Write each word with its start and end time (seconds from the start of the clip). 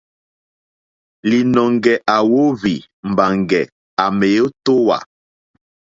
Lìnɔ̀ŋɡɛ̀ 1.29 1.95
à 2.15 2.17
óhwì 2.43 2.73
mbàŋɡɛ̀ 3.09 3.63
à 4.03 4.05
mèótówà. 4.19 4.97